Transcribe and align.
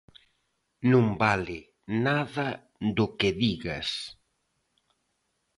Non 0.91 1.05
vale 1.23 1.59
nada 2.05 2.47
do 2.97 3.05
que 3.17 3.29
digas. 3.41 3.89